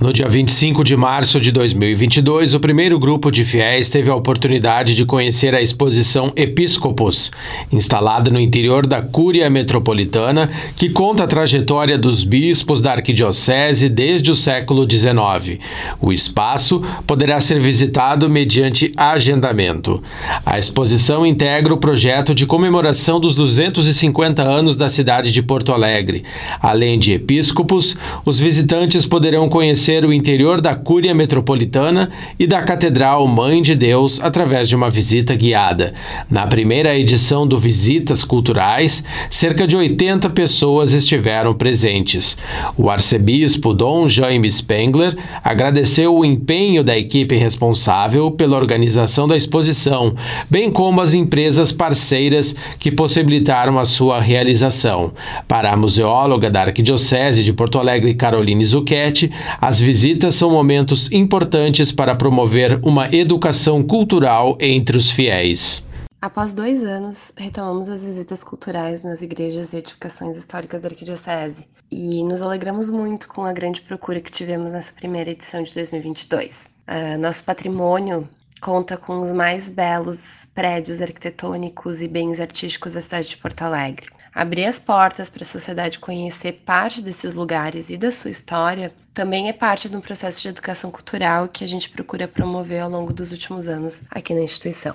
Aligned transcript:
No 0.00 0.14
dia 0.14 0.26
25 0.26 0.82
de 0.82 0.96
março 0.96 1.38
de 1.38 1.52
2022, 1.52 2.54
o 2.54 2.60
primeiro 2.60 2.98
grupo 2.98 3.30
de 3.30 3.44
fiéis 3.44 3.90
teve 3.90 4.08
a 4.08 4.14
oportunidade 4.14 4.94
de 4.94 5.04
conhecer 5.04 5.54
a 5.54 5.60
exposição 5.60 6.32
Episcopos, 6.34 7.30
instalada 7.70 8.30
no 8.30 8.40
interior 8.40 8.86
da 8.86 9.02
Cúria 9.02 9.50
Metropolitana, 9.50 10.50
que 10.74 10.88
conta 10.88 11.24
a 11.24 11.26
trajetória 11.26 11.98
dos 11.98 12.24
bispos 12.24 12.80
da 12.80 12.92
arquidiocese 12.92 13.90
desde 13.90 14.30
o 14.30 14.36
século 14.36 14.90
XIX. 14.90 15.60
O 16.00 16.14
espaço 16.14 16.82
poderá 17.06 17.38
ser 17.38 17.60
visitado 17.60 18.26
mediante 18.30 18.94
agendamento. 18.96 20.02
A 20.46 20.58
exposição 20.58 21.26
integra 21.26 21.74
o 21.74 21.78
projeto 21.78 22.34
de 22.34 22.46
comemoração 22.46 23.20
dos 23.20 23.34
250 23.34 24.40
anos 24.40 24.78
da 24.78 24.88
cidade 24.88 25.30
de 25.30 25.42
Porto 25.42 25.74
Alegre. 25.74 26.24
Além 26.58 26.98
de 26.98 27.12
episcopos, 27.12 27.98
os 28.24 28.38
visitantes 28.38 29.04
poderão 29.04 29.46
conhecer 29.46 29.89
conhecer 29.90 30.04
o 30.04 30.12
interior 30.12 30.60
da 30.60 30.76
Cúria 30.76 31.12
Metropolitana 31.12 32.10
e 32.38 32.46
da 32.46 32.62
Catedral 32.62 33.26
Mãe 33.26 33.60
de 33.60 33.74
Deus 33.74 34.20
através 34.20 34.68
de 34.68 34.76
uma 34.76 34.88
visita 34.88 35.34
guiada. 35.34 35.92
Na 36.30 36.46
primeira 36.46 36.96
edição 36.96 37.44
do 37.44 37.58
Visitas 37.58 38.22
Culturais, 38.22 39.02
cerca 39.28 39.66
de 39.66 39.76
80 39.76 40.30
pessoas 40.30 40.92
estiveram 40.92 41.54
presentes. 41.54 42.38
O 42.76 42.88
arcebispo 42.88 43.74
Dom 43.74 44.08
Jaime 44.08 44.50
Spengler 44.52 45.16
agradeceu 45.42 46.16
o 46.16 46.24
empenho 46.24 46.84
da 46.84 46.96
equipe 46.96 47.34
responsável 47.34 48.30
pela 48.30 48.56
organização 48.56 49.26
da 49.26 49.36
exposição, 49.36 50.14
bem 50.48 50.70
como 50.70 51.00
as 51.00 51.14
empresas 51.14 51.72
parceiras 51.72 52.54
que 52.78 52.92
possibilitaram 52.92 53.76
a 53.76 53.84
sua 53.84 54.20
realização. 54.20 55.12
Para 55.48 55.72
a 55.72 55.76
museóloga 55.76 56.48
da 56.48 56.62
Arquidiocese 56.62 57.42
de 57.42 57.52
Porto 57.52 57.78
Alegre, 57.78 58.14
Caroline 58.14 58.64
Zucchetti, 58.64 59.32
as 59.60 59.79
visitas 59.80 60.34
são 60.34 60.50
momentos 60.50 61.10
importantes 61.12 61.92
para 61.92 62.14
promover 62.14 62.80
uma 62.82 63.08
educação 63.14 63.82
cultural 63.82 64.56
entre 64.60 64.96
os 64.96 65.10
fiéis. 65.10 65.84
Após 66.20 66.52
dois 66.52 66.84
anos, 66.84 67.32
retomamos 67.34 67.88
as 67.88 68.04
visitas 68.04 68.44
culturais 68.44 69.02
nas 69.02 69.22
igrejas 69.22 69.72
e 69.72 69.78
edificações 69.78 70.36
históricas 70.36 70.80
da 70.80 70.88
Arquidiocese 70.88 71.66
e 71.90 72.22
nos 72.24 72.42
alegramos 72.42 72.90
muito 72.90 73.26
com 73.26 73.44
a 73.44 73.52
grande 73.52 73.80
procura 73.80 74.20
que 74.20 74.30
tivemos 74.30 74.70
nessa 74.70 74.92
primeira 74.92 75.30
edição 75.30 75.62
de 75.62 75.72
2022. 75.72 76.66
Uh, 76.66 76.68
ah, 76.86 77.18
nosso 77.18 77.42
patrimônio 77.44 78.28
conta 78.60 78.98
com 78.98 79.22
os 79.22 79.32
mais 79.32 79.70
belos 79.70 80.46
prédios 80.54 81.00
arquitetônicos 81.00 82.02
e 82.02 82.08
bens 82.08 82.38
artísticos 82.38 82.92
da 82.92 83.00
cidade 83.00 83.30
de 83.30 83.36
Porto 83.38 83.62
Alegre. 83.62 84.10
Abrir 84.34 84.66
as 84.66 84.78
portas 84.78 85.30
para 85.30 85.42
a 85.42 85.46
sociedade 85.46 85.98
conhecer 85.98 86.52
parte 86.64 87.02
desses 87.02 87.32
lugares 87.32 87.90
e 87.90 87.96
da 87.96 88.12
sua 88.12 88.30
história 88.30 88.92
também 89.12 89.48
é 89.48 89.52
parte 89.52 89.88
de 89.88 89.96
um 89.96 90.00
processo 90.00 90.40
de 90.42 90.48
educação 90.48 90.90
cultural 90.90 91.48
que 91.48 91.64
a 91.64 91.66
gente 91.66 91.90
procura 91.90 92.28
promover 92.28 92.80
ao 92.80 92.90
longo 92.90 93.12
dos 93.12 93.32
últimos 93.32 93.68
anos 93.68 94.02
aqui 94.10 94.32
na 94.34 94.42
instituição. 94.42 94.94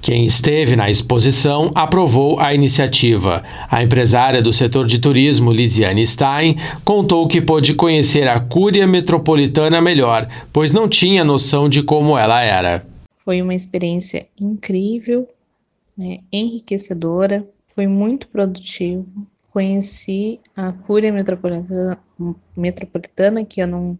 Quem 0.00 0.24
esteve 0.24 0.76
na 0.76 0.88
exposição 0.88 1.72
aprovou 1.74 2.38
a 2.38 2.54
iniciativa. 2.54 3.42
A 3.68 3.82
empresária 3.82 4.40
do 4.40 4.52
setor 4.52 4.86
de 4.86 5.00
turismo, 5.00 5.50
Lisiane 5.50 6.06
Stein, 6.06 6.56
contou 6.84 7.26
que 7.26 7.42
pôde 7.42 7.74
conhecer 7.74 8.28
a 8.28 8.38
Cúria 8.38 8.86
Metropolitana 8.86 9.80
melhor, 9.80 10.28
pois 10.52 10.72
não 10.72 10.88
tinha 10.88 11.24
noção 11.24 11.68
de 11.68 11.82
como 11.82 12.16
ela 12.16 12.42
era. 12.42 12.86
Foi 13.24 13.42
uma 13.42 13.54
experiência 13.54 14.26
incrível, 14.40 15.28
né, 15.96 16.20
enriquecedora, 16.32 17.44
foi 17.74 17.86
muito 17.86 18.28
produtivo. 18.28 19.04
Conheci 19.52 20.40
a 20.54 20.72
Cúria 20.72 21.12
Metropolitana, 21.12 21.98
Metropolitana, 22.56 23.44
que 23.44 23.60
eu 23.60 23.66
não 23.66 23.98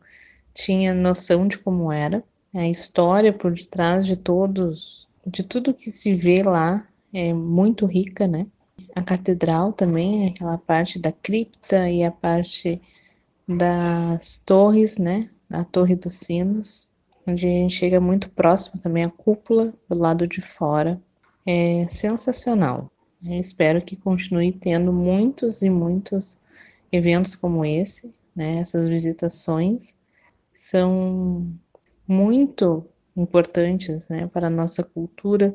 tinha 0.53 0.93
noção 0.93 1.49
de 1.49 1.59
como 1.59 1.91
era. 1.91 2.23
A 2.55 2.69
história 2.69 3.33
por 3.33 3.53
detrás 3.53 4.07
de 4.07 4.17
todos, 4.17 5.09
de 5.27 5.43
tudo 5.43 5.75
que 5.75 5.91
se 5.91 6.15
vê 6.15 6.43
lá, 6.43 6.87
é 7.13 7.33
muito 7.33 7.87
rica, 7.87 8.27
né? 8.27 8.47
A 8.95 9.03
catedral 9.03 9.73
também, 9.73 10.29
aquela 10.29 10.59
parte 10.59 10.99
da 10.99 11.13
cripta 11.13 11.91
e 11.91 12.03
a 12.03 12.11
parte 12.11 12.81
das 13.47 14.39
torres, 14.39 14.99
né? 14.99 15.31
A 15.51 15.65
Torre 15.65 15.95
dos 15.95 16.17
Sinos, 16.17 16.91
onde 17.27 17.47
a 17.47 17.51
gente 17.51 17.75
chega 17.75 18.01
muito 18.01 18.29
próximo 18.31 18.81
também 18.81 19.05
à 19.05 19.09
cúpula 19.09 19.73
do 19.89 19.99
lado 19.99 20.27
de 20.27 20.43
fora. 20.43 21.01
É 21.47 21.87
sensacional. 21.89 22.91
Eu 23.25 23.39
espero 23.39 23.83
que 23.83 23.97
continue 23.97 24.53
tendo 24.53 24.93
muitos 24.93 25.63
e 25.63 25.71
muitos 25.71 26.39
eventos 26.93 27.35
como 27.35 27.65
esse, 27.65 28.15
né? 28.35 28.59
Essas 28.59 28.87
visitações 28.89 29.97
são 30.55 31.47
muito 32.07 32.87
importantes, 33.17 34.09
né, 34.09 34.29
para 34.29 34.47
a 34.47 34.51
nossa 34.51 34.83
cultura, 34.83 35.55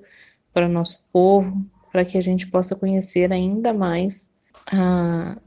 para 0.53 0.67
o 0.67 0.69
nosso 0.69 0.99
povo, 1.11 1.65
para 1.91 2.05
que 2.05 2.17
a 2.17 2.21
gente 2.21 2.47
possa 2.47 2.75
conhecer 2.75 3.31
ainda 3.31 3.73
mais 3.73 4.29
a, 4.71 5.37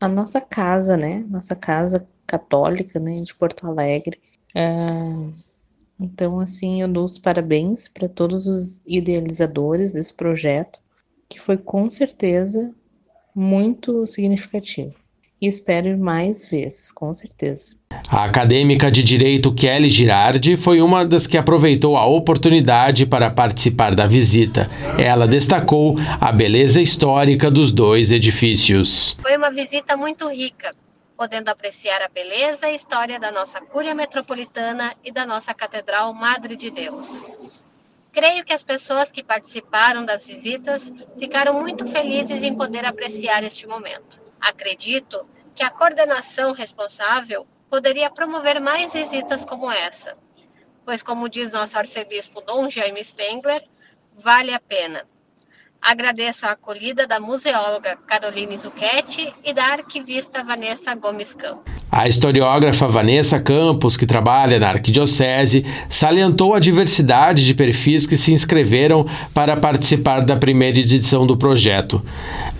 a 0.00 0.08
nossa 0.08 0.40
casa, 0.40 0.96
né, 0.96 1.24
nossa 1.28 1.54
casa 1.54 2.06
católica, 2.26 2.98
né, 2.98 3.20
de 3.22 3.34
Porto 3.34 3.66
Alegre. 3.66 4.20
Ah, 4.54 5.30
então, 6.00 6.40
assim, 6.40 6.82
eu 6.82 6.88
dou 6.88 7.04
os 7.04 7.18
parabéns 7.18 7.88
para 7.88 8.08
todos 8.08 8.46
os 8.46 8.82
idealizadores 8.86 9.92
desse 9.92 10.12
projeto, 10.14 10.80
que 11.32 11.40
foi 11.40 11.56
com 11.56 11.88
certeza 11.88 12.70
muito 13.34 14.06
significativo. 14.06 14.94
E 15.40 15.48
espero 15.48 15.88
ir 15.88 15.96
mais 15.96 16.48
vezes, 16.48 16.92
com 16.92 17.12
certeza. 17.12 17.74
A 18.08 18.24
acadêmica 18.24 18.92
de 18.92 19.02
Direito 19.02 19.52
Kelly 19.52 19.90
Girardi 19.90 20.56
foi 20.56 20.80
uma 20.80 21.04
das 21.04 21.26
que 21.26 21.36
aproveitou 21.36 21.96
a 21.96 22.06
oportunidade 22.06 23.06
para 23.06 23.28
participar 23.28 23.94
da 23.94 24.06
visita. 24.06 24.70
Ela 24.96 25.26
destacou 25.26 25.96
a 26.20 26.30
beleza 26.30 26.80
histórica 26.80 27.50
dos 27.50 27.72
dois 27.72 28.12
edifícios. 28.12 29.16
Foi 29.20 29.36
uma 29.36 29.50
visita 29.50 29.96
muito 29.96 30.28
rica, 30.28 30.76
podendo 31.16 31.48
apreciar 31.48 32.00
a 32.02 32.08
beleza 32.08 32.68
e 32.68 32.76
história 32.76 33.18
da 33.18 33.32
nossa 33.32 33.60
Cúria 33.60 33.96
Metropolitana 33.96 34.94
e 35.04 35.10
da 35.10 35.26
nossa 35.26 35.52
Catedral 35.52 36.14
Madre 36.14 36.54
de 36.54 36.70
Deus. 36.70 37.20
Creio 38.12 38.44
que 38.44 38.52
as 38.52 38.62
pessoas 38.62 39.10
que 39.10 39.24
participaram 39.24 40.04
das 40.04 40.26
visitas 40.26 40.92
ficaram 41.18 41.60
muito 41.60 41.86
felizes 41.86 42.42
em 42.42 42.54
poder 42.54 42.84
apreciar 42.84 43.42
este 43.42 43.66
momento. 43.66 44.20
Acredito 44.38 45.26
que 45.54 45.64
a 45.64 45.70
coordenação 45.70 46.52
responsável 46.52 47.46
poderia 47.70 48.10
promover 48.10 48.60
mais 48.60 48.92
visitas 48.92 49.46
como 49.46 49.70
essa, 49.70 50.16
pois, 50.84 51.02
como 51.02 51.28
diz 51.28 51.52
nosso 51.52 51.78
arcebispo 51.78 52.42
Dom 52.42 52.68
Jaime 52.68 53.02
Spengler, 53.02 53.62
vale 54.14 54.52
a 54.52 54.60
pena. 54.60 55.08
Agradeço 55.80 56.44
a 56.46 56.50
acolhida 56.50 57.06
da 57.06 57.18
museóloga 57.18 57.96
Caroline 57.96 58.58
Zucchetti 58.58 59.34
e 59.42 59.54
da 59.54 59.64
arquivista 59.64 60.44
Vanessa 60.44 60.94
Gomes 60.94 61.34
Campos. 61.34 61.81
A 61.94 62.08
historiógrafa 62.08 62.88
Vanessa 62.88 63.38
Campos, 63.38 63.98
que 63.98 64.06
trabalha 64.06 64.58
na 64.58 64.68
Arquidiocese, 64.68 65.62
salientou 65.90 66.54
a 66.54 66.58
diversidade 66.58 67.44
de 67.44 67.52
perfis 67.52 68.06
que 68.06 68.16
se 68.16 68.32
inscreveram 68.32 69.04
para 69.34 69.58
participar 69.58 70.24
da 70.24 70.34
primeira 70.34 70.78
edição 70.78 71.26
do 71.26 71.36
projeto. 71.36 72.00